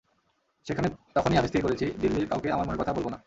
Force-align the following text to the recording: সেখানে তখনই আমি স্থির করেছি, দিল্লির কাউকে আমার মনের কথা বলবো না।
সেখানে 0.65 0.87
তখনই 1.15 1.37
আমি 1.37 1.47
স্থির 1.47 1.61
করেছি, 1.61 1.85
দিল্লির 2.01 2.27
কাউকে 2.27 2.47
আমার 2.51 2.65
মনের 2.67 2.81
কথা 2.81 2.93
বলবো 2.93 3.09
না। 3.09 3.17